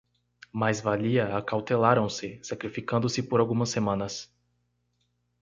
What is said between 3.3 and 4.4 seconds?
algumas semanas.